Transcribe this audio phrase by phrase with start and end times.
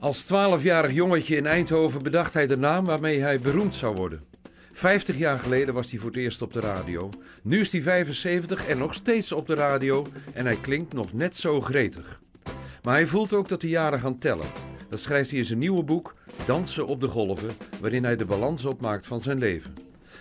[0.00, 4.22] Als twaalfjarig jongetje in Eindhoven bedacht hij de naam waarmee hij beroemd zou worden.
[4.72, 7.10] Vijftig jaar geleden was hij voor het eerst op de radio.
[7.42, 11.36] Nu is hij 75 en nog steeds op de radio en hij klinkt nog net
[11.36, 12.20] zo gretig.
[12.82, 14.46] Maar hij voelt ook dat de jaren gaan tellen.
[14.88, 16.14] Dat schrijft hij in zijn nieuwe boek
[16.46, 19.72] Dansen op de Golven, waarin hij de balans opmaakt van zijn leven.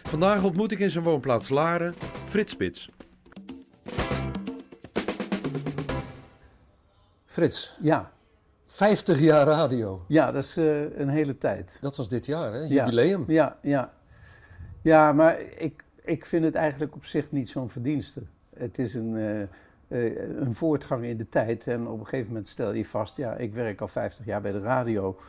[0.04, 1.94] Vandaag ontmoet ik in zijn woonplaats Laren
[2.26, 2.90] Frits Spits.
[7.26, 8.12] Frits, Ja,
[8.80, 10.06] 50 jaar radio.
[10.08, 11.78] ja dat is eh, een hele tijd.
[11.82, 12.60] Dat was dit jaar, hè?
[12.60, 13.24] Jubileum.
[13.28, 13.94] Ja, ja.
[14.82, 18.22] Ja, maar ik, ik vind het eigenlijk op zich niet zo'n verdienste.
[18.56, 19.42] Het is een, eh,
[19.88, 21.68] eh, een voortgang in de tijd.
[21.68, 24.52] En op een gegeven moment stel je vast, ja, ik werk al 50 jaar bij
[24.52, 25.20] de radio.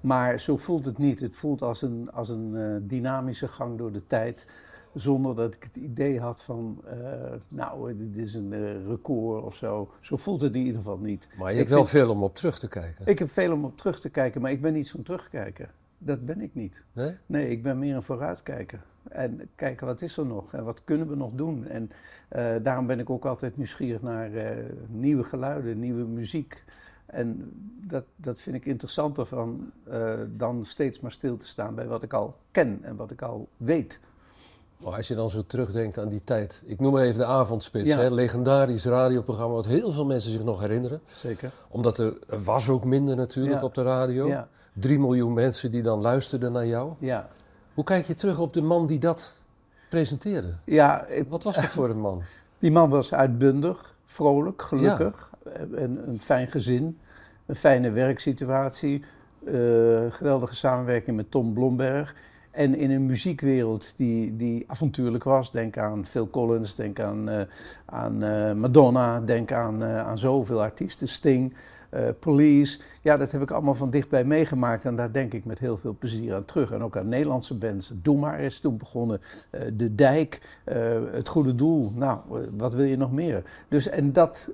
[0.00, 1.20] Maar zo voelt het niet.
[1.20, 4.46] Het voelt als een, als een dynamische gang door de tijd.
[4.96, 6.96] Zonder dat ik het idee had van, eh,
[7.48, 9.90] nou, dit is een eh, record of zo.
[10.00, 11.28] Zo voelt het in ieder geval niet.
[11.38, 13.06] Maar je Ik hebt wel vind- veel om op terug te kijken.
[13.06, 15.70] Ik heb veel om op terug te kijken, maar ik ben niet zo'n terugkijker.
[15.98, 16.82] Dat ben ik niet.
[16.92, 17.10] hè?
[17.26, 18.80] Nee, ik ben meer een vooruitkijker.
[19.08, 21.66] En kijken wat is er nog en wat kunnen we nog doen.
[21.66, 21.90] En
[22.28, 24.30] eh, daarom ben ik ook altijd nieuwsgierig naar
[24.88, 26.64] nieuwe geluiden, nieuwe muziek.
[27.06, 27.50] En
[27.86, 29.70] dat, dat vind ik interessanter van,
[30.36, 33.48] dan steeds maar stil te staan bij wat ik al ken en wat ik al
[33.56, 34.00] weet.
[34.76, 36.62] Maar als je dan zo terugdenkt aan die tijd.
[36.66, 37.88] Ik noem maar even de avondspits.
[37.88, 37.98] Ja.
[37.98, 38.10] Hè?
[38.10, 41.00] Legendarisch radioprogramma wat heel veel mensen zich nog herinneren.
[41.06, 41.52] Zeker.
[41.68, 43.64] Omdat er, er was ook minder natuurlijk Ja.
[43.64, 44.26] op de radio.
[44.28, 46.92] Ja, 3 miljoen mensen die dan luisterden naar jou.
[46.98, 47.28] ja.
[47.74, 49.42] Hoe kijk je terug op de man die dat
[49.88, 50.54] presenteerde?
[50.64, 52.22] ja ik- Wat was dat voor een man?
[52.58, 55.30] Die man was uitbundig, vrolijk, gelukkig.
[55.74, 56.98] En een fijn gezin,
[57.46, 59.04] een fijne werksituatie,
[59.44, 59.52] eh,
[60.10, 62.14] geweldige samenwerking met Tom Blomberg.
[62.56, 65.50] En in een muziekwereld die, die avontuurlijk was.
[65.50, 67.40] Denk aan Phil Collins, denk aan, eh,
[67.84, 71.54] aan eh, Madonna, denk aan, eh, aan zoveel artiesten, Sting,
[71.96, 72.78] eh, Police.
[73.00, 75.96] Ja, dat heb ik allemaal van dichtbij meegemaakt en daar denk ik met heel veel
[75.98, 76.70] plezier aan terug.
[76.70, 77.92] En ook aan Nederlandse bands.
[77.94, 79.20] Doe maar is toen begonnen,
[79.50, 80.76] eh, De Dijk, eh,
[81.12, 81.92] Het Goede Doel.
[81.94, 82.18] Nou,
[82.56, 83.42] wat wil je nog meer?
[83.68, 84.48] Dus en dat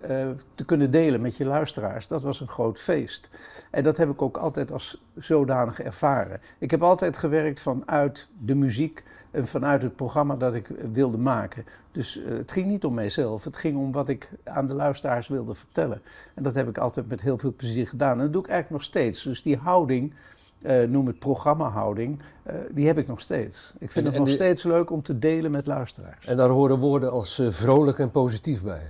[0.55, 3.31] te kunnen delen met je luisteraars, dat was een groot feest.
[3.71, 6.41] En dat heb ik ook altijd als zodanig ervaren.
[6.59, 11.19] Ik heb altijd gewerkt vanuit de muziek en vanuit het programma dat ik eh, wilde
[11.19, 11.65] maken.
[11.93, 15.28] Dus eh, het ging niet om mijzelf, het ging om wat ik aan de luisteraars
[15.28, 16.03] wilde vertellen.
[16.34, 18.12] En dat heb ik altijd met heel veel plezier gedaan.
[18.16, 19.22] En dat doe ik eigenlijk nog steeds.
[19.22, 20.15] Dus die houding,
[20.62, 23.72] eh, noem het programmahouding, eh die heb ik nog steeds.
[23.78, 26.26] Ik vind En- het en nog steeds leuk om te delen met luisteraars.
[26.26, 28.82] En daar horen woorden als vrolijk en positief bij.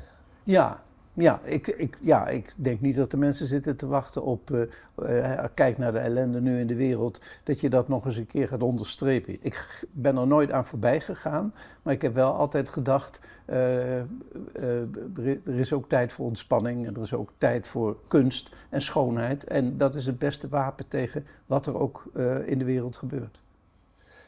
[0.43, 0.83] Ja,
[1.15, 4.51] ja, ik, ik, ja, ik denk niet dat de mensen zitten te wachten op.
[4.51, 7.21] eh, eh, kijk naar de ellende nu in de wereld.
[7.45, 9.37] Dat je dat nog eens een keer gaat onderstrepen.
[9.41, 11.55] Ik ben er nooit aan voorbij gegaan.
[11.83, 13.21] Maar ik heb wel altijd gedacht.
[13.45, 13.99] eh,
[15.45, 16.87] er is ook tijd voor ontspanning.
[16.87, 19.45] En er is ook tijd voor kunst en schoonheid.
[19.45, 22.05] En dat is het beste wapen tegen wat er ook
[22.47, 23.41] in de wereld gebeurt.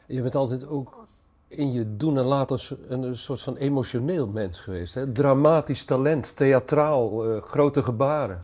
[0.07, 1.07] Je bent altijd ook
[1.55, 4.93] in je doen en laten een, een soort van emotioneel mens geweest.
[4.93, 5.11] Hè?
[5.11, 8.43] Dramatisch talent, theatraal, eh, grote gebaren.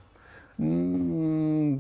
[0.55, 1.77] Mm,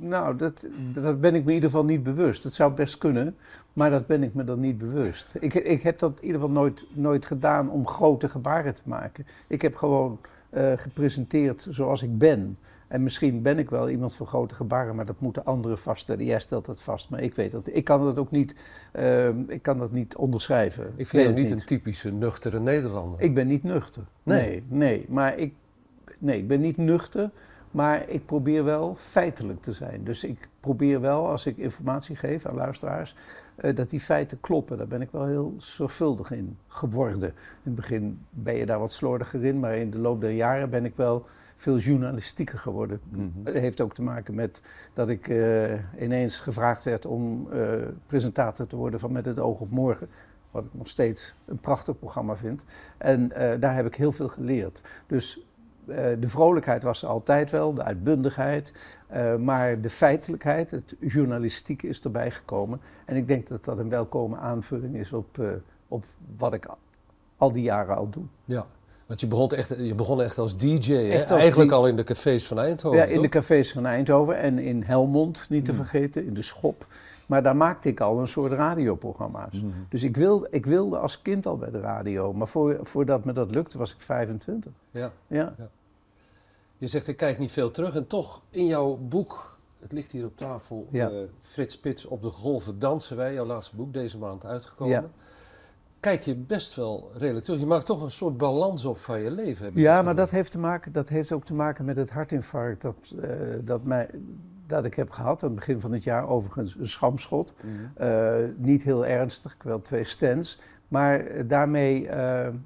[0.00, 2.44] nou, dat, dat ben ik me in ieder geval niet bewust.
[2.44, 3.36] Het zou best kunnen,
[3.72, 5.36] maar dat ben ik me dan niet bewust.
[5.40, 9.26] Ik, ik heb dat in ieder geval nooit, nooit gedaan om grote gebaren te maken.
[9.46, 10.18] Ik heb gewoon
[10.50, 12.58] eh, gepresenteerd zoals ik ben.
[12.94, 16.24] En misschien ben ik wel iemand van grote gebaren, maar dat moeten anderen vaststellen.
[16.24, 17.68] Jij stelt dat vast, maar ik weet dat.
[17.72, 18.54] Ik kan dat ook niet,
[18.92, 20.92] eh, ik kan dat niet onderschrijven.
[20.96, 23.20] Ik vind het niet een typische nuchtere Nederlander.
[23.20, 24.02] ik ben niet nuchter.
[24.22, 24.48] Nee.
[24.48, 25.06] Nee, nee.
[25.08, 25.54] Maar ik,
[26.18, 27.30] nee, ik ben niet nuchter,
[27.70, 30.04] maar ik probeer wel feitelijk te zijn.
[30.04, 33.16] Dus ik probeer wel, als ik informatie geef aan luisteraars,
[33.54, 34.78] eh, dat die feiten kloppen.
[34.78, 37.28] Daar ben ik wel heel zorgvuldig in geworden.
[37.28, 40.70] In het begin ben je daar wat slordiger in, maar in de loop der jaren
[40.70, 41.26] ben ik wel
[41.64, 43.00] veel journalistieker geworden.
[43.08, 43.28] Mhm.
[43.44, 44.60] Het heeft ook te maken met
[44.94, 47.72] dat ik eh, ineens gevraagd werd om eh,
[48.06, 50.08] presentator te worden van Met het oog op morgen.
[50.50, 52.60] Wat ik nog steeds een prachtig programma vind.
[52.98, 54.82] En eh, daar heb ik heel veel geleerd.
[55.06, 55.46] Dus
[56.18, 58.72] de vrolijkheid was er altijd wel, de uitbundigheid.
[59.38, 62.80] maar de feitelijkheid, het journalistieke is erbij gekomen.
[63.04, 66.04] En ik denk dat dat een welkome aanvulling is op, op
[66.36, 66.78] wat ik al-
[67.36, 68.24] al die jaren al doe.
[68.44, 68.66] Ja,
[69.06, 71.08] want je begon echt, je begon echt als DJ, hè?
[71.08, 72.98] Echt als eigenlijk die- al in de cafés van Eindhoven.
[72.98, 75.76] Ja, in de cafés van Eindhoven en in Helmond, niet te Mm.
[75.76, 76.86] vergeten, in de Schop.
[77.26, 79.52] Maar daar maakte ik al een soort radioprogramma's.
[79.62, 79.66] Mhm.
[79.88, 82.32] Dus ik, wil, ik wilde als kind al bij de radio.
[82.32, 84.72] Maar voor, voordat me dat lukte was ik 25.
[84.90, 85.12] Ja.
[85.26, 85.54] Ja,
[86.78, 87.94] Je zegt, ik kijk niet veel terug.
[87.94, 91.08] En toch, in jouw boek, het ligt hier op tafel, Ja.
[91.10, 94.92] eh, Frits Spits, Op de golven dansen wij, jouw laatste boek, deze maand uitgekomen.
[94.94, 95.04] Ja.
[96.04, 97.60] Kijk je best wel redelijk terug.
[97.60, 99.64] Je maakt toch een soort balans op van je leven.
[99.64, 102.82] Heb ja maar dat heeft, te maken, dat heeft ook te maken met het hartinfarct
[102.82, 103.30] dat, eh,
[103.60, 104.10] dat, mij,
[104.66, 107.54] dat ik heb gehad aan het begin van het jaar, overigens een schamschot.
[108.00, 110.60] Uh, niet heel ernstig, wel twee stents.
[110.88, 112.08] Maar daarmee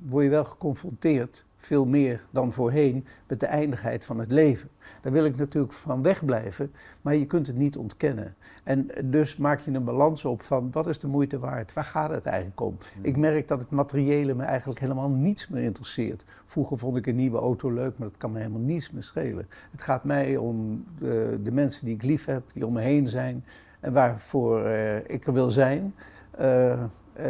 [0.08, 4.69] word je wel geconfronteerd veel meer dan voorheen met de eindigheid van het leven.
[5.00, 6.72] Daar wil ik natuurlijk van wegblijven,
[7.02, 8.34] maar je kunt het niet ontkennen.
[8.64, 11.72] En dus maak je een balans op van wat is de moeite waard?
[11.72, 12.76] Waar gaat het eigenlijk om?
[13.00, 16.25] Ik merk dat het materiële me eigenlijk helemaal niets meer interesseert.
[16.44, 19.49] Vroeger vond ik een nieuwe auto leuk, maar dat kan me helemaal niets meer schelen.
[19.70, 23.08] Het gaat mij om de, de mensen die ik lief heb, die om me heen
[23.08, 23.44] zijn
[23.81, 25.94] en waarvoor uh, ik er wil zijn.
[26.40, 26.82] Uh, uh,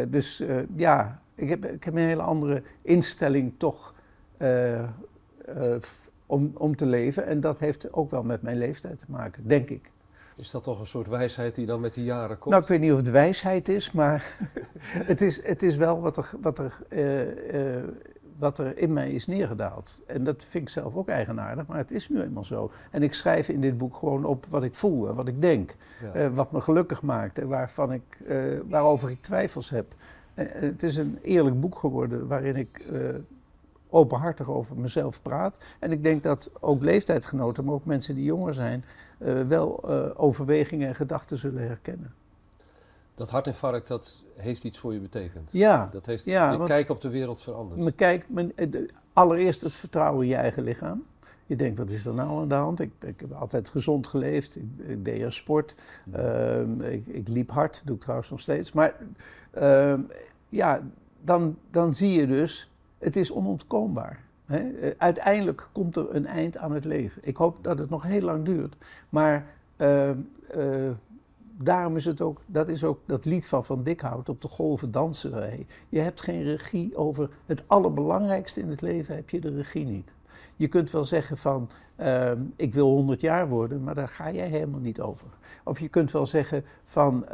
[0.08, 0.42] dus
[0.76, 3.94] ja, ik heb, ik heb een hele andere instelling toch
[6.26, 7.26] om, om te leven.
[7.26, 9.90] En dat heeft ook wel met mijn leeftijd te maken, denk ik.
[10.38, 12.50] Is dat toch een soort wijsheid die dan met de jaren komt?
[12.50, 14.37] Nou, ik weet niet of het wijsheid is, maar
[15.12, 17.85] het, is, het is wel wat er, wat, er, uh,
[18.38, 19.99] wat er in mij is neergedaald.
[20.06, 22.70] En dat vind ik zelf ook eigenaardig, maar het is nu eenmaal zo.
[22.91, 25.75] En ik schrijf in dit boek gewoon op wat ik voel en wat ik denk.
[26.14, 26.31] Ja.
[26.31, 28.19] wat me gelukkig maakt en waarvan ik,
[28.69, 29.94] waarover ik twijfels heb.
[30.34, 32.82] het is een eerlijk boek geworden waarin ik
[33.90, 35.56] openhartig over mezelf praat.
[35.79, 38.85] En ik denk dat ook leeftijdsgenoten, maar ook mensen die jonger zijn,
[39.19, 42.14] uh, wel uh, overwegingen en gedachten zullen herkennen.
[43.14, 45.52] Dat hartinfarct, dat heeft iets voor je betekend.
[45.52, 45.88] Ja.
[45.90, 47.81] Dat heeft ja, je kijk op de wereld veranderd.
[47.81, 48.69] Mijn kijk, mijn, eh,
[49.12, 51.05] allereerst het vertrouwen in je eigen lichaam.
[51.46, 52.81] Je denkt, wat is er nou aan de hand?
[52.81, 54.56] Ik, ik heb altijd gezond geleefd.
[54.56, 55.75] Ik, ik deed er sport.
[56.17, 56.61] Uh,
[56.93, 58.73] ik, ik, liep hard, doe ik trouwens nog steeds.
[58.73, 58.94] Maar
[59.58, 59.94] uh,
[60.49, 60.81] ja,
[61.20, 64.26] dan, dan zie je dus het is onontkoombaar.
[64.48, 64.70] Hè?
[64.70, 67.22] Eh, uiteindelijk komt er een eind aan het leven.
[67.24, 68.76] Ik hoop dat het nog heel lang duurt.
[69.08, 69.46] Maar
[69.76, 70.10] uh,
[70.56, 70.90] uh,
[71.56, 74.90] daarom is het ook, dat is ook dat lied van Van Dikhout, op de golven
[74.90, 75.66] dansen.
[75.88, 80.12] Je hebt geen regie over het allerbelangrijkste in het leven, heb je de regie niet.
[80.56, 81.68] Je kunt wel zeggen van,
[82.00, 85.26] uh, ik wil 100 jaar worden, maar daar ga jij helemaal niet over.
[85.64, 87.26] Of je kunt wel zeggen van,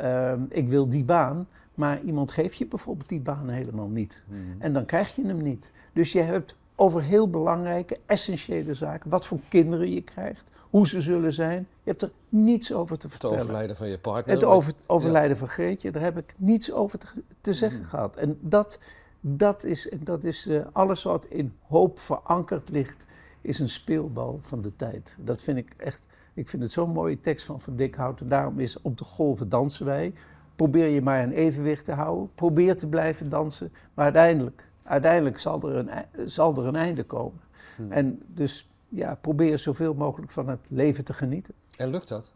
[0.49, 4.23] ik wil die baan, maar iemand geeft je bijvoorbeeld die baan helemaal niet.
[4.27, 4.41] Mhm.
[4.59, 5.71] En dan krijg je hem niet.
[5.93, 11.01] Dus je hebt over heel belangrijke, essentiële zaken, wat voor kinderen je krijgt, hoe ze
[11.01, 11.67] zullen zijn.
[11.83, 13.37] Je hebt er niets over te vertellen.
[13.37, 14.35] Het overlijden van je partner.
[14.35, 17.07] Het over, overlijden van Greetje, daar heb ik niets over te,
[17.41, 17.89] te zeggen mhm.
[17.89, 18.17] gehad.
[18.17, 18.79] En dat,
[19.21, 23.07] dat is, dat is uh, alles wat in hoop verankerd ligt,
[23.41, 25.17] is een speelbal van de tijd.
[25.19, 28.31] Dat vind ik echt, ik vind het zo'n mooie tekst van Van Dikhout.
[28.31, 30.15] daarom is op de golven dansen wij
[30.57, 32.31] probeer je maar een evenwicht te houden.
[32.35, 33.73] Probeer te blijven dansen.
[33.95, 35.91] Maar uiteindelijk, uiteindelijk zal, er een,
[36.31, 37.41] zal er een einde komen.
[37.77, 37.93] Hmm.
[37.93, 41.55] En dus ja, probeer zoveel mogelijk van het leven te genieten.
[41.77, 42.33] En lukt dat?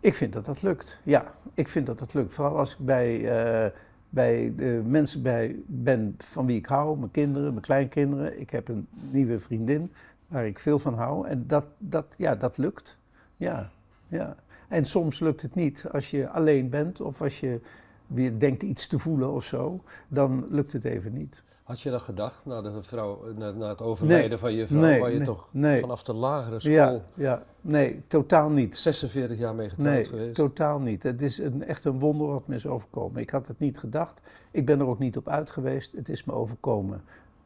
[0.00, 0.98] Ik vind dat dat lukt.
[1.02, 2.34] Ja, ik vind dat dat lukt.
[2.34, 3.70] Vooral als ik bij, uh,
[4.08, 8.40] bij de mensen bij ben van wie ik hou, mijn kinderen, mijn kleinkinderen.
[8.40, 9.92] Ik heb een nieuwe vriendin
[10.26, 11.26] waar ik veel van hou.
[11.28, 12.98] En dat, dat, ja, dat lukt.
[13.36, 13.70] Ja,
[14.08, 14.36] ja.
[14.70, 17.60] En soms lukt het niet als je alleen bent of als je
[18.06, 21.42] weer denkt iets te voelen of zo, dan lukt het even niet.
[21.62, 25.12] Had je dat gedacht na, de vrouw, na, na het overlijden van je vrouw, waar
[25.12, 26.72] je toch vanaf de lagere school...
[26.72, 28.78] Ja, ja, nee, totaal niet.
[28.78, 30.34] 46 jaar mee getrouwd nee, geweest?
[30.34, 31.02] totaal niet.
[31.02, 33.20] Het is een, echt een wonder wat me is overkomen.
[33.20, 34.20] Ik had het niet gedacht.
[34.50, 35.92] Ik ben er ook niet op uit geweest.
[35.92, 37.02] Het is me overkomen.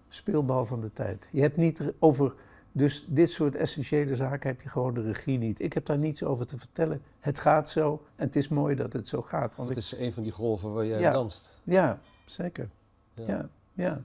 [0.09, 1.29] Speelbal van de tijd.
[1.31, 2.35] Je hebt niet over
[2.77, 5.61] dus dit soort essentiële zaken heb je gewoon de regie niet.
[5.61, 7.03] Ik heb daar niets over te vertellen.
[7.21, 9.53] Het gaat zo en het is mooi dat het zo gaat.
[9.57, 11.55] Want het is een van die golven waar jij danst.
[11.63, 12.69] Ja, zeker.
[13.15, 13.49] Ja.
[13.73, 14.01] ja.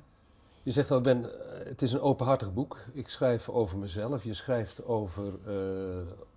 [0.63, 2.77] Je zegt al, ben, eh, het is een openhartig boek.
[2.93, 4.23] Ik schrijf over mezelf.
[4.23, 5.53] Je schrijft over uh,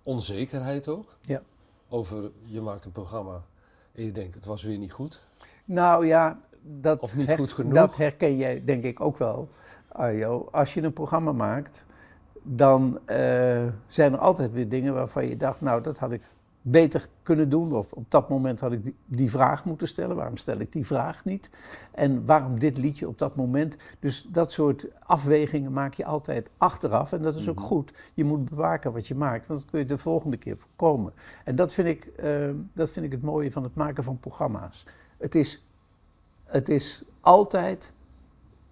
[0.03, 1.15] onzekerheid ook.
[1.21, 1.41] Ja.
[1.89, 3.43] Over, je maakt een programma
[3.91, 5.21] en je denkt, het was weer niet goed.
[5.65, 7.73] Nou ja, dat, of niet goed genoeg.
[7.73, 9.49] dat herken jij denk ik ook wel,
[9.87, 10.47] Arjo.
[10.51, 11.85] Als je een programma maakt
[12.43, 13.17] dan uh,
[13.87, 16.21] zijn er altijd weer dingen waarvan je dacht, nou dat had ik
[16.63, 17.73] beter kunnen doen.
[17.73, 20.15] Of op dat moment had ik die, die, vraag moeten stellen.
[20.15, 21.49] Waarom stel ik die vraag niet?
[21.91, 23.77] En waarom dit liedje op dat moment?
[23.99, 27.11] Dus dat soort afwegingen maak je altijd achteraf.
[27.11, 27.65] En dat is ook mhm.
[27.65, 27.93] goed.
[28.13, 31.13] Je moet bewaken wat je maakt, want dan kun je de volgende keer voorkomen.
[31.43, 34.85] En dat vind ik, uh, dat vind ik het mooie van het maken van programma's.
[35.17, 35.65] Het is,
[36.43, 37.93] het is altijd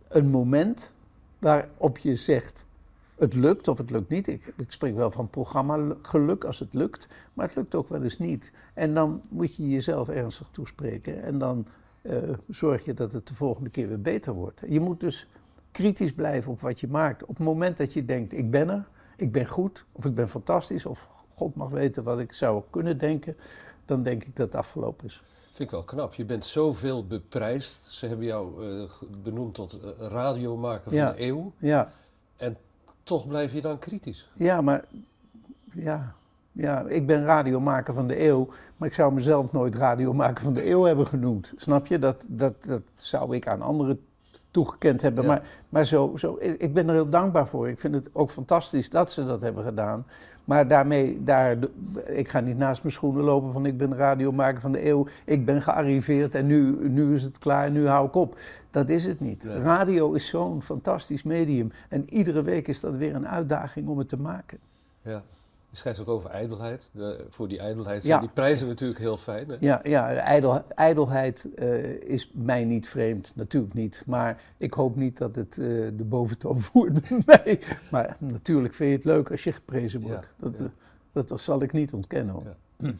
[0.07, 0.93] een moment
[1.39, 2.65] waarop je zegt
[3.21, 4.27] het lukt of het lukt niet.
[4.27, 8.03] Ik, ik spreek wel van programma geluk als het lukt, maar het lukt ook wel
[8.03, 8.51] eens niet.
[8.73, 11.65] En dan moet je jezelf ernstig toespreken en dan
[12.01, 12.17] uh,
[12.49, 14.61] zorg je dat het de volgende keer weer beter wordt.
[14.67, 15.27] Je moet dus
[15.71, 17.21] kritisch blijven op wat je maakt.
[17.21, 18.87] Op het moment dat je denkt, ik ben er,
[19.17, 22.97] ik ben goed, of ik ben fantastisch, of God mag weten wat ik zou kunnen
[22.97, 23.37] denken,
[23.85, 25.23] dan denk ik dat het afgelopen is.
[25.41, 26.13] Vind ik wel knap.
[26.13, 27.85] Je bent zoveel beprijsd.
[27.85, 28.91] Ze hebben jou uh,
[29.23, 31.53] benoemd tot uh, radiomaker van de eeuw.
[31.57, 31.91] Ja.
[32.37, 32.57] En
[33.03, 34.29] toch blijf je dan kritisch.
[34.34, 34.86] Ja, maar
[35.74, 36.15] ja,
[36.51, 40.70] Ja, ik ben radiomaker van de eeuw, maar ik zou mezelf nooit radiomaker van de
[40.70, 41.53] eeuw hebben genoemd.
[41.58, 42.00] Snap je?
[42.00, 44.00] Dat, dat, dat zou ik aan anderen
[44.51, 45.24] toegekend hebben.
[45.24, 45.29] Ja.
[45.29, 47.70] Maar, maar zo, zo, ik ben er heel dankbaar voor.
[47.70, 50.05] Ik vind het ook fantastisch dat ze dat hebben gedaan.
[50.46, 51.58] Maar daarmee, daar,
[52.05, 55.08] ik ga niet naast mijn schoenen lopen van ik ben radiomaker van de eeuw.
[55.25, 58.39] Ik ben gearriveerd en nu, nu is het klaar, nu hou ik op.
[58.72, 59.43] Dat is het niet.
[59.43, 61.72] Radio is zo'n fantastisch medium.
[61.89, 64.58] En iedere week is dat weer een uitdaging om het te maken.
[65.01, 65.24] Ja.
[65.71, 66.89] Je schrijft ook over ijdelheid.
[66.93, 68.07] De- voor die ijdelheid Ja.
[68.09, 69.49] zijn die prijzen natuurlijk heel fijn.
[69.49, 69.55] Hè?
[69.59, 74.03] Ja, ja ijdel, ijdelheid eh, is mij niet vreemd, natuurlijk niet.
[74.05, 75.65] Maar ik hoop niet dat het eh,
[75.97, 77.59] de boventoon voert bij mij.
[77.91, 80.29] Maar natuurlijk vind je het leuk als je geprezen wordt.
[80.37, 80.65] Ja, dat, ja.
[80.65, 80.71] eh,
[81.27, 82.33] dat zal ik niet ontkennen.
[82.33, 82.43] Hoor.
[82.77, 82.91] Ja.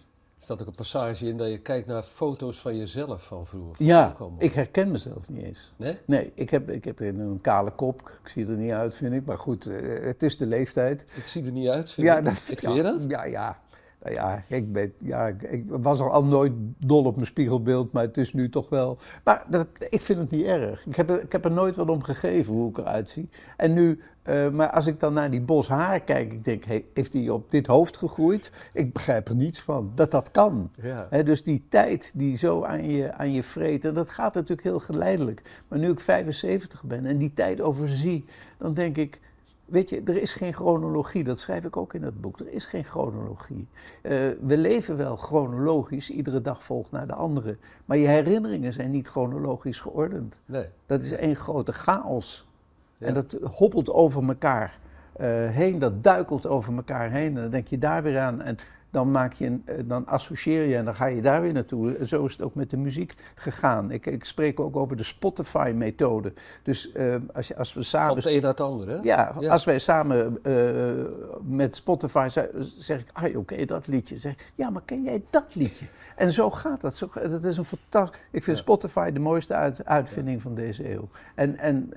[0.42, 3.86] Er staat ook een passage in dat je kijkt naar foto's van jezelf van vroeger.
[3.86, 5.74] Ja, ik herken mezelf niet eens.
[5.76, 5.98] Nee?
[6.06, 8.20] Nee, ik heb, ik heb een kale kop.
[8.24, 9.26] Ik zie er niet uit, vind ik.
[9.26, 11.06] Maar goed, eh, het is de leeftijd.
[11.16, 12.26] Ik zie er niet uit, vind Ja, ik.
[12.26, 13.06] dat, ik ja, je dat?
[13.08, 13.60] Ja, ja.
[14.04, 18.04] Nou ja, ik, ben, ja, ik- was al, al nooit dol op mijn spiegelbeeld, maar
[18.04, 18.98] het is nu toch wel...
[19.24, 20.86] Maar dat, ik vind het niet erg.
[20.86, 23.30] Ik heb, er, ik heb er nooit wat om gegeven hoe ik eruit zie.
[23.58, 26.86] En nu, eh, maar als ik dan naar die bos haar kijk, ik denk, hey,
[26.94, 28.52] heeft die op dit hoofd gegroeid?
[28.74, 30.72] Ik begrijp er niets van, dat dat kan.
[30.82, 31.24] Ja.
[31.24, 34.80] Dus die tijd die zo aan je, aan je vreet, en dat gaat natuurlijk heel
[34.80, 35.42] geleidelijk.
[35.68, 38.26] Maar nu ik 75 ben en die tijd overzie,
[38.58, 39.20] dan denk ik,
[39.66, 41.24] weet je, er is geen chronologie.
[41.24, 42.40] Dat schrijf ik ook in het boek.
[42.40, 43.68] Er is geen chronologie.
[44.02, 47.58] Eh, we leven wel chronologisch, iedere dag volgt naar de andere.
[47.86, 50.38] Maar je herinneringen zijn niet chronologisch geordend.
[50.46, 50.66] Nee.
[50.86, 52.48] Dat is één grote chaos.
[52.98, 53.08] Ja.
[53.08, 54.80] En dat hobbelt over elkaar
[55.14, 57.36] eh, heen, dat duikelt over elkaar heen.
[57.36, 58.42] En dan denk je daar weer aan.
[58.42, 58.58] En
[58.92, 61.96] dan, maak je een, eh, dan associeer je en dan ga je daar weer naartoe.
[61.98, 63.92] En zo is het ook met de muziek gegaan.
[63.92, 66.34] Ik, ik spreek ook over de Spotify-methode.
[66.64, 68.96] Dus eh, als, je, als we Van samen het een naar het ander, hè?
[69.02, 69.52] ja, Ja.
[69.52, 71.06] als wij samen eh,
[71.44, 74.18] met Spotify ze- zeg ik, ah, oké, dat liedje.
[74.20, 75.86] Zeg, ja, maar ken jij dat liedje?
[76.16, 76.96] En zo gaat dat.
[76.96, 78.20] Zo, dat is een fantastisch.
[78.32, 78.64] Ik vind Ja.
[78.64, 81.10] Spotify de mooiste uit, uitvinding van deze eeuw.
[81.36, 81.94] En, en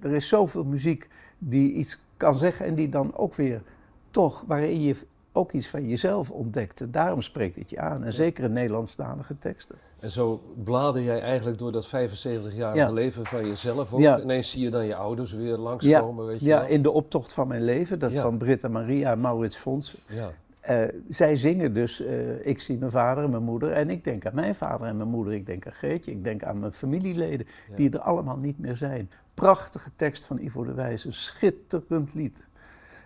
[0.00, 1.08] er is zoveel muziek
[1.38, 3.62] die iets kan zeggen en die dan ook weer
[4.10, 4.96] toch, waarin je
[5.32, 6.80] ook iets van jezelf ontdekt.
[6.80, 8.04] En daarom spreekt het je aan.
[8.04, 9.76] En zeker in Nederlandstalige teksten.
[9.98, 12.90] En zo blader jij eigenlijk door dat 75-jarige Ja.
[12.90, 14.00] leven van jezelf ook.
[14.00, 14.20] Ja.
[14.20, 16.68] Ineens zie je dan je ouders weer Ja, langskomen, weet je ja wel.
[16.68, 18.22] in de optocht van mijn leven, dat Ja.
[18.22, 19.96] van Britta Maria en Maurits Fons.
[20.08, 20.30] Ja.
[20.60, 24.26] Eh, zij zingen dus, eh, ik zie mijn vader en mijn moeder en ik denk
[24.26, 25.32] aan mijn vader en mijn moeder.
[25.34, 27.76] Ik denk aan Geetje, ik denk aan mijn familieleden, Ja.
[27.76, 29.10] die er allemaal niet meer zijn.
[29.34, 32.42] Prachtige tekst van Ivo de Wijs, een schitterend lied.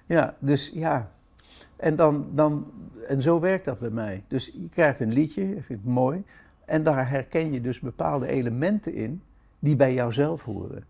[0.06, 1.10] Ja, dus ja.
[1.76, 2.66] En, dan, dan,
[3.08, 4.22] en zo werkt dat bij mij.
[4.28, 6.24] Dus je krijgt een liedje, ik vind het mooi.
[6.64, 9.22] En daar herken je dus bepaalde elementen in
[9.58, 10.84] die bij jouzelf horen.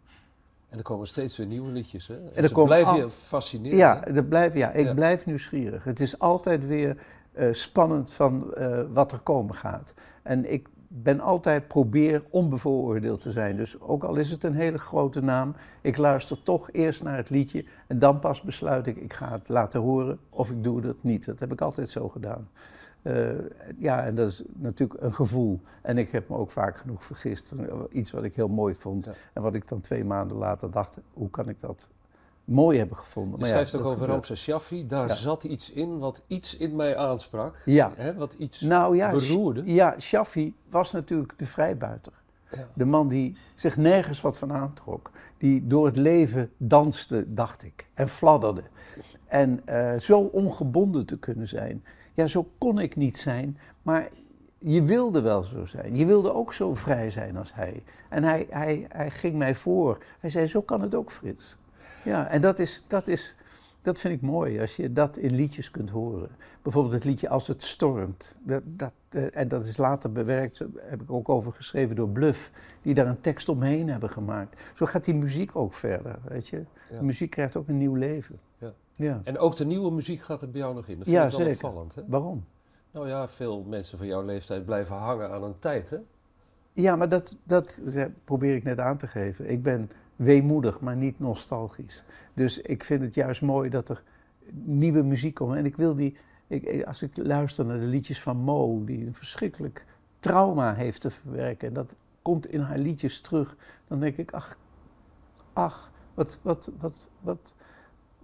[0.69, 2.15] En er komen steeds weer nieuwe liedjes, hè?
[2.35, 3.79] En, komen blijven je fascineren.
[3.79, 4.95] Ja, dat blijf, ja ik Ja.
[4.95, 5.85] blijf nieuwsgierig.
[5.85, 6.97] Het is altijd weer
[7.33, 9.95] eh, spannend van eh, wat er komen gaat.
[10.23, 13.57] En ik ben altijd probeer onbevooroordeeld te zijn.
[13.57, 17.31] Dus ook al is het een hele grote naam, ik luister toch eerst naar het
[17.31, 21.03] liedje en dan pas besluit ik, ik ga het laten horen of ik doe het
[21.03, 21.25] niet.
[21.25, 22.49] Dat heb ik altijd zo gedaan.
[23.03, 23.31] Eh,
[23.79, 25.61] ja, en dat is natuurlijk een gevoel.
[25.83, 28.75] En ik heb me ook vaak genoeg vergist van eh, iets wat ik heel mooi
[28.75, 29.05] vond.
[29.05, 29.13] Ja.
[29.33, 31.89] En wat ik dan twee maanden later dacht, hoe kan ik dat
[32.45, 33.39] mooi hebben gevonden?
[33.39, 34.07] Je ja, schrijft ook over.
[34.07, 34.87] Ramses Shaffi.
[34.87, 35.15] Daar Ja.
[35.15, 37.63] zat iets in wat iets in mij aansprak.
[37.65, 37.93] Ja.
[37.97, 38.15] Hè?
[38.15, 39.63] Wat iets Nou ja, beroerde.
[39.65, 42.13] ja, Shaffi was natuurlijk de vrijbuiter.
[42.51, 42.69] Ja.
[42.75, 45.11] De man die zich nergens wat van aantrok.
[45.39, 48.63] Die door het leven danste, dacht ik, en fladderde.
[49.27, 51.85] En eh, zo ongebonden te kunnen zijn.
[52.15, 54.09] Ja, zo kon ik niet zijn, maar
[54.59, 55.97] je wilde wel zo zijn.
[55.97, 57.83] Je wilde ook zo vrij zijn als hij.
[58.09, 59.99] En hij, hij, hij ging mij voor.
[60.21, 61.57] Hij zei, zo kan het ook, Frits.
[62.05, 63.37] Ja, en dat is, dat is,
[63.83, 66.29] dat vind ik mooi, als je dat in liedjes kunt horen.
[66.63, 68.37] Bijvoorbeeld het liedje Als het stormt.
[68.43, 72.51] Dat, dat, eh, en dat is later bewerkt, heb ik ook over geschreven door Bluff,
[72.83, 74.61] die daar een tekst omheen hebben gemaakt.
[74.75, 76.65] Zo gaat die muziek ook verder, weet je.
[76.91, 76.99] Ja.
[76.99, 78.39] De muziek krijgt ook een nieuw leven.
[78.59, 78.73] Ja.
[78.93, 79.21] ja.
[79.25, 80.97] En ook de nieuwe muziek gaat er bij jou nog in.
[80.97, 81.65] Dat vind Ja, ik wel zeker.
[81.65, 81.95] opvallend.
[81.95, 82.03] Hè?
[82.07, 82.45] Waarom?
[82.91, 85.91] Nou ja, veel mensen van jouw leeftijd blijven hangen aan een tijd.
[85.91, 85.97] Hè?
[86.73, 87.81] Ja, maar dat, dat
[88.25, 89.51] probeer ik net aan te geven.
[89.51, 92.05] Ik ben weemoedig, maar niet nostalgisch.
[92.35, 94.03] Dus ik vind het juist mooi dat er
[94.53, 95.57] nieuwe muziek komt.
[95.57, 96.17] En ik wil die,
[96.47, 99.85] ik, als ik luister naar de liedjes van Mo, die een verschrikkelijk
[100.21, 103.57] trauma heeft te verwerken, en dat komt in haar liedjes terug,
[103.89, 104.59] dan denk ik, ach,
[105.53, 107.53] ach, wat, wat, wat, wat,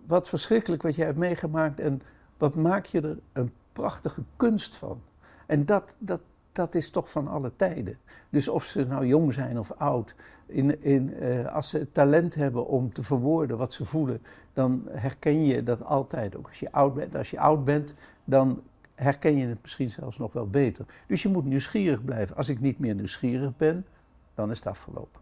[0.06, 2.02] wat verschrikkelijk wat jij hebt meegemaakt en
[2.38, 5.02] wat maak je er een prachtige kunst van.
[5.46, 6.20] En dat, dat,
[6.52, 7.98] dat is toch van alle tijden.
[8.30, 10.14] Dus of ze nou jong zijn of oud,
[10.46, 15.44] in, in, eh, als ze talent hebben om te verwoorden wat ze voelen, dan herken
[15.44, 16.36] je dat altijd.
[16.36, 17.16] Ook als je oud bent.
[17.16, 18.62] Als je oud bent, dan
[18.94, 20.86] herken je het misschien zelfs nog wel beter.
[21.06, 22.36] Dus je moet nieuwsgierig blijven.
[22.36, 23.86] Als ik niet meer nieuwsgierig ben,
[24.34, 25.20] dan is het afgelopen.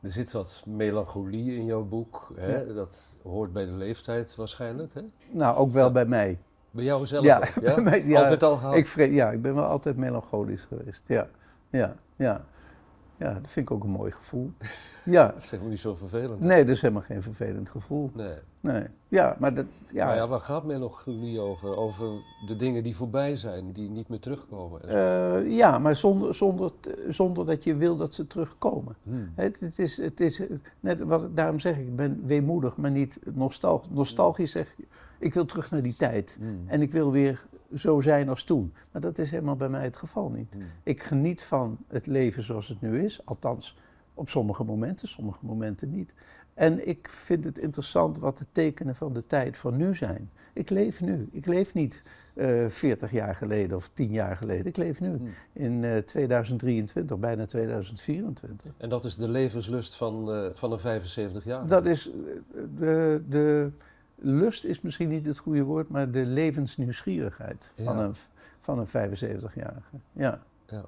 [0.00, 2.32] Er zit wat melancholie in jouw boek.
[2.36, 2.74] Hè?
[2.74, 4.94] Dat hoort bij de leeftijd waarschijnlijk.
[4.94, 5.02] Hè?
[5.30, 6.38] Nou, ook wel bij mij.
[6.70, 7.74] Bij jou zelf Ja, ook, ja?
[7.74, 8.20] bij mij, ja.
[8.22, 8.74] Altijd al gehad?
[8.76, 11.04] Ik, ja, ik ben wel altijd melancholisch geweest.
[11.06, 11.28] Ja,
[11.70, 12.44] ja, ja.
[13.16, 14.52] Ja, dat vind ik ook een mooi gevoel.
[15.04, 16.40] Ja, Dat is helemaal niet zo vervelend.
[16.40, 18.10] nee, dat is helemaal geen vervelend gevoel.
[18.14, 18.34] Nee.
[18.60, 18.84] Nee.
[19.08, 21.76] Ja, maar dat, ja, Maar ja, waar gaat melancholie over?
[21.76, 22.06] Over
[22.46, 24.88] de dingen die voorbij zijn, die niet meer terugkomen.
[24.88, 26.70] eh, ja maar zonder, zonder,
[27.08, 28.96] zonder dat je wil dat ze terugkomen.
[29.02, 29.32] Hmm.
[29.34, 30.42] Het, het is, het is
[30.80, 33.88] net wat, daarom zeg ik, ik ben weemoedig, maar niet nostalgisch.
[33.90, 34.74] Nostalgisch zeg
[35.18, 36.36] ik, wil terug naar die tijd.
[36.38, 36.64] Hmm.
[36.66, 38.72] En ik wil weer zo zijn als toen.
[38.92, 40.52] Maar dat is helemaal bij mij het geval niet.
[40.52, 40.62] Hmm.
[40.82, 43.76] Ik geniet van het leven zoals het nu is, althans
[44.14, 46.14] op sommige momenten, sommige momenten niet.
[46.54, 50.30] En ik vind het interessant wat de tekenen van de tijd van nu zijn.
[50.52, 51.28] Ik leef nu.
[51.32, 52.02] Ik leef niet
[52.34, 54.66] eh 40 jaar geleden of 10 jaar geleden.
[54.66, 55.28] Ik leef nu Hmm.
[55.52, 58.72] in eh, 2023, bijna 2024.
[58.76, 61.66] En dat is de levenslust van, eh, van een 75 jaar.
[61.66, 62.14] Dat is, eh,
[62.78, 63.70] de, de
[64.20, 68.02] lust is misschien niet het goede woord, maar de levensnieuwsgierigheid van Ja.
[68.04, 68.14] een,
[68.60, 69.96] van een 75-jarige.
[70.12, 70.40] Ja.
[70.66, 70.84] Ja,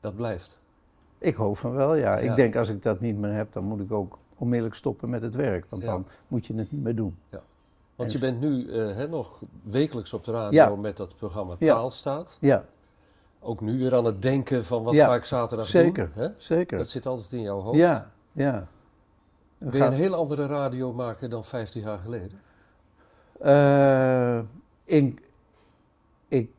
[0.00, 0.58] dat blijft.
[1.18, 2.18] Ik hoop van wel, ja.
[2.18, 2.30] Ja.
[2.30, 5.22] Ik denk als ik dat niet meer heb, dan moet ik ook onmiddellijk stoppen met
[5.22, 5.66] het werk.
[5.68, 5.88] Want Ja.
[5.90, 7.16] dan moet je het niet meer doen.
[7.96, 10.76] Want En je bent nu eh, nog wekelijks op de radio Ja.
[10.76, 11.74] met dat programma Ja.
[11.74, 12.36] Taalstaat.
[12.40, 12.64] Ja,
[13.44, 16.10] Ook nu weer aan het denken van wat Ja, ga ik zaterdag zeker.
[16.14, 16.22] doen.
[16.24, 16.28] Hè?
[16.36, 16.78] zeker.
[16.78, 17.76] Dat zit altijd in jouw hoofd.
[17.78, 18.66] Ja, ja.
[19.58, 22.40] We Ben je een heel andere radio maken dan 50 jaar geleden?
[23.42, 24.40] Eh,
[24.84, 25.22] ik,
[26.28, 26.50] ik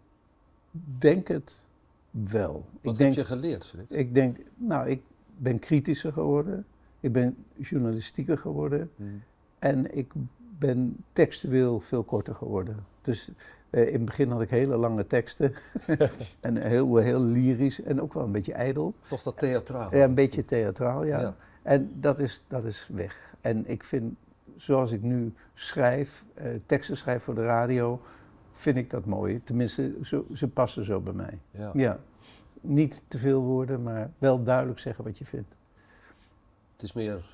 [0.98, 1.66] denk het
[2.10, 2.66] wel.
[2.82, 3.92] Wat ik denk, heb je geleerd, Frits?
[3.92, 5.02] ik denk, nou, ik
[5.38, 6.66] ben kritischer geworden.
[7.00, 8.92] Ik ben journalistieker geworden.
[8.96, 9.24] Hmm.
[9.60, 10.12] En ik
[10.60, 12.86] ben textueel veel korter geworden.
[13.02, 13.32] Dus
[13.70, 15.54] eh, in het begin had ik hele lange teksten.
[16.40, 18.94] en heel, heel lyrisch en ook wel een beetje ijdel.
[19.08, 19.96] Toch dat theatraal.
[19.96, 21.20] Ja, een beetje theatraal, ja.
[21.20, 21.36] Ja.
[21.62, 23.36] En dat is, dat is weg.
[23.42, 24.16] En ik vind,
[24.58, 28.02] zoals ik nu schrijf, eh, teksten schrijf voor de radio,
[28.52, 29.44] vind ik dat mooi.
[29.44, 31.40] Tenminste, zo, ze passen zo bij mij.
[31.52, 31.72] Ja.
[31.74, 32.00] Ja.
[32.62, 35.56] Niet te veel woorden, maar wel duidelijk zeggen wat je vindt.
[36.74, 37.26] Het is meer,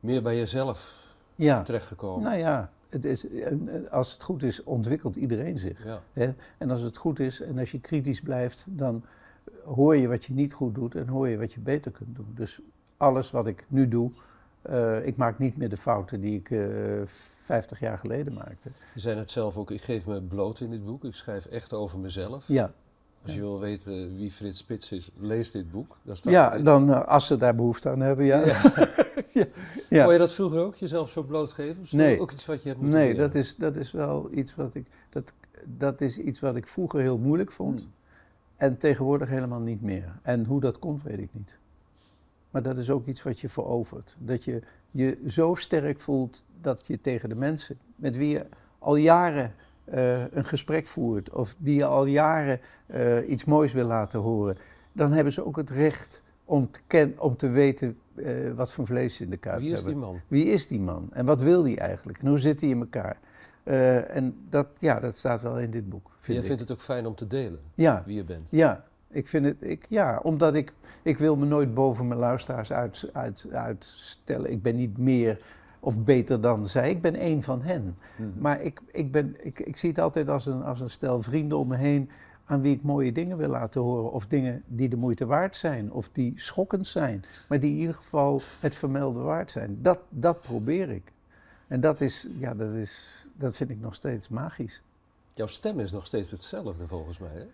[0.00, 1.00] meer bij jezelf
[1.34, 2.22] Ja, terechtgekomen.
[2.22, 3.26] nou ja, het is,
[3.90, 5.84] als het goed is, ontwikkelt iedereen zich.
[5.84, 6.02] Ja.
[6.12, 6.34] Hè?
[6.58, 9.04] En als het goed is en als je kritisch blijft, dan
[9.64, 12.32] hoor je wat je niet goed doet en hoor je wat je beter kunt doen.
[12.34, 12.60] Dus
[12.96, 14.10] alles wat ik nu doe,
[14.62, 16.60] eh, ik maak niet meer de fouten die ik eh
[17.06, 18.70] 50 jaar geleden maakte.
[18.94, 21.04] Je zei het zelf ook, ik geef me bloot in dit boek.
[21.04, 22.44] Ik schrijf echt over mezelf.
[22.46, 22.72] Ja,
[23.22, 25.96] Als je wil weten wie Frits Spits is, lees dit boek.
[26.02, 28.44] Daar staat ja dan eh, als ze daar behoefte aan hebben, ja.
[28.46, 28.60] ja.
[29.88, 30.04] ja.
[30.04, 31.82] Kon je dat vroeger ook, jezelf zo blootgeven?
[31.82, 32.20] Is Nee.
[32.20, 33.26] ook iets wat je hebt moeten Nee, leren?
[33.30, 35.32] dat is, dat is wel iets wat ik, dat,
[35.64, 37.80] dat is iets wat ik vroeger heel moeilijk vond.
[37.80, 37.90] Hmm.
[38.56, 40.18] En tegenwoordig helemaal niet meer.
[40.22, 41.58] En hoe dat komt, weet ik niet.
[42.52, 44.16] Maar dat is ook iets wat je verovert.
[44.18, 48.46] Dat je je zo sterk voelt dat je tegen de mensen met wie je
[48.78, 53.86] al jaren eh, een gesprek voert, of die je al jaren eh, iets moois wil
[53.86, 54.56] laten horen,
[54.92, 58.86] dan hebben ze ook het recht om te, ken, om te weten eh, wat voor
[58.86, 59.92] vlees ze in de kuip Wie is hebben.
[59.94, 60.20] die man?
[60.28, 63.18] Wie is die man en wat wil die eigenlijk en hoe zit hij in elkaar?
[64.08, 66.10] En dat, ja, dat staat wel in dit boek.
[66.10, 66.44] Vind Jij ik.
[66.44, 68.50] vindt het ook fijn om te delen, Ja, wie je bent.
[68.50, 70.72] ja, ik vind het, ik, ja, omdat ik,
[71.02, 74.50] ik wil me nooit boven mijn luisteraars uit, uit, uitstellen.
[74.50, 75.40] Ik ben niet meer
[75.80, 77.96] of beter dan zij, ik ben één van hen.
[78.16, 78.28] Mhm.
[78.38, 81.58] Maar ik, ik, ben, ik, ik zie het altijd als een, als een stel vrienden
[81.58, 82.10] om me heen
[82.44, 84.12] aan wie ik mooie dingen wil laten horen.
[84.12, 87.24] Of dingen die de moeite waard zijn, of die schokkend zijn.
[87.48, 89.78] Maar die in ieder geval het vermelde waard zijn.
[89.82, 91.12] Dat, dat probeer ik.
[91.66, 94.82] En dat, is, ja, dat, is, dat vind ik nog steeds magisch.
[95.30, 97.30] Jouw stem is nog steeds hetzelfde volgens mij.
[97.32, 97.44] Hè?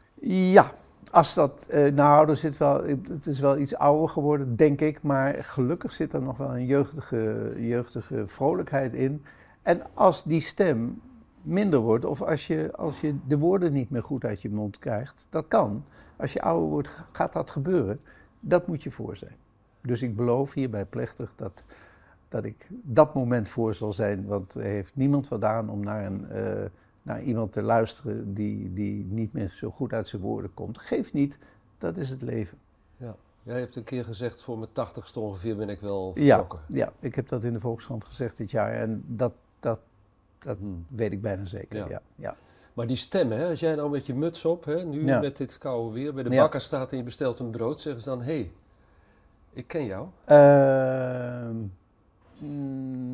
[0.52, 0.74] Ja,
[1.10, 5.02] als dat, eh, nou, er zit wel, het is wel iets ouder geworden, denk ik,
[5.02, 9.24] maar gelukkig zit er nog wel een jeugdige, jeugdige vrolijkheid in.
[9.62, 11.00] En als die stem
[11.42, 14.78] minder wordt, of als je, als je de woorden niet meer goed uit je mond
[14.78, 15.84] krijgt, dat kan.
[16.16, 18.00] Als je ouder wordt, gaat dat gebeuren.
[18.40, 19.36] Dat moet je voor zijn.
[19.80, 21.64] Dus ik beloof hierbij plechtig dat,
[22.28, 26.28] dat ik dat moment voor zal zijn, want er heeft niemand wat om naar een...
[26.30, 26.64] eh,
[27.08, 30.78] naar iemand te luisteren die, die niet meer zo goed uit zijn woorden komt.
[30.78, 31.38] Geeft niet,
[31.78, 32.58] dat is het leven.
[32.96, 33.16] Ja.
[33.42, 36.74] Jij hebt een keer gezegd, voor mijn tachtigste ongeveer ben ik wel Ja, vertrokken.
[36.76, 39.80] ja, ik heb dat in de Volkskrant gezegd dit jaar en dat, dat,
[40.38, 40.86] dat Hmm.
[40.88, 41.76] weet ik bijna zeker.
[41.76, 41.86] Ja.
[41.88, 42.00] Ja.
[42.16, 42.36] Ja,
[42.72, 45.20] Maar die stem, hè, als jij nou met je muts op, hè, nu Ja.
[45.20, 46.42] met dit koude weer, bij de Ja.
[46.42, 48.52] bakker staat en je bestelt een brood, zeggen ze dan, hé, hey,
[49.52, 50.06] ik ken jou.
[50.24, 51.56] Ehm,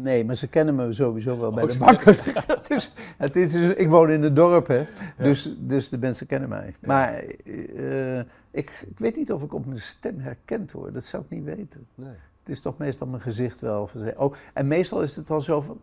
[0.02, 2.20] nee, maar ze kennen me sowieso wel bij Oh, de bakker.
[2.46, 4.86] het is, het is, dus- ik woon in het dorp, hè.
[5.18, 6.74] Dus, dus de mensen kennen mij.
[6.80, 8.18] Maar eh,
[8.50, 10.94] ik, ik weet niet of ik op mijn stem herkend word.
[10.94, 11.86] Dat zou ik niet weten.
[11.94, 12.08] Nee.
[12.40, 13.88] Het is toch meestal mijn gezicht wel.
[14.16, 15.80] Oh, en meestal is het al zo van...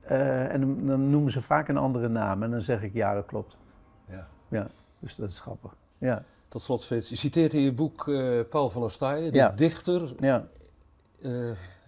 [0.00, 2.42] eh, en dan- noemen ze vaak een andere naam.
[2.42, 3.56] En dan zeg ik, ja, dat klopt.
[4.08, 4.28] Ja.
[4.48, 4.66] Ja,
[4.98, 5.76] dus dat is grappig.
[5.98, 9.48] Ja, Tot slot, Frits, je citeert in je boek eh, Paul van Ostaaien, de Ja.
[9.48, 10.12] dichter.
[10.16, 10.46] ja.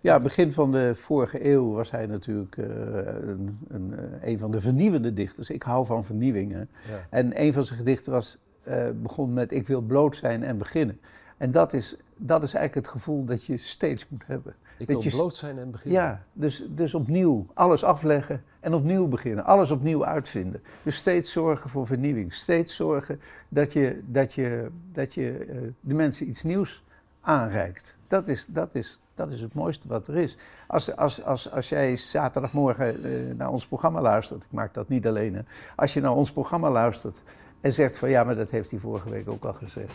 [0.02, 4.50] Ja, begin van de vorige eeuw was hij natuurlijk eh, een, een, eh, een van
[4.50, 5.50] de vernieuwende dichters.
[5.50, 6.68] Ik hou van vernieuwingen.
[6.88, 7.06] ja.
[7.10, 11.00] En een van zijn gedichten was, eh, begon met ik wil bloot zijn en beginnen.
[11.36, 14.54] En dat is, dat is eigenlijk het gevoel dat je steeds moet hebben.
[14.78, 16.00] Ik Dat wil je bloot zijn en beginnen.
[16.00, 19.44] Ja, dus, dus opnieuw alles afleggen en opnieuw beginnen.
[19.44, 20.62] Alles opnieuw uitvinden.
[20.82, 22.32] Dus steeds zorgen voor vernieuwing.
[22.32, 25.46] Steeds zorgen dat je, dat je, dat je
[25.80, 26.84] de mensen iets nieuws
[27.22, 27.96] aanreikt.
[28.06, 30.36] Dat is, dat is, dat is het mooiste wat er is.
[30.66, 35.06] Als, als, als, als jij zaterdagmorgen eh, naar ons programma luistert, ik maak dat niet
[35.06, 35.40] alleen, hè.
[35.76, 37.22] als je naar ons programma luistert
[37.60, 39.94] en zegt van ja, maar dat heeft hij vorige week ook al gezegd,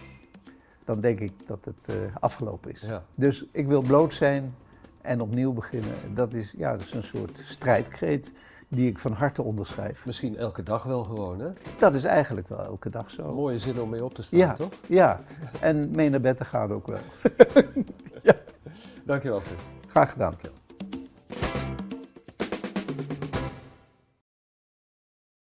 [0.83, 2.81] dan denk ik dat het eh, afgelopen is.
[2.81, 3.01] Ja.
[3.15, 4.53] Dus ik wil bloot zijn
[5.01, 5.95] en opnieuw beginnen.
[6.13, 8.31] Dat is, ja, dat is een soort strijdkreet
[8.69, 10.05] die ik van harte onderschrijf.
[10.05, 11.49] Misschien elke dag wel gewoon, hè?
[11.79, 13.33] Dat is eigenlijk wel elke dag Een zo.
[13.35, 14.71] mooie zin om mee op te staan, Ja, toch?
[14.87, 15.21] ja.
[15.59, 16.99] En mee naar bed te gaan ook wel.
[19.05, 19.61] Dankjewel, Frits.
[19.87, 20.33] Graag gedaan.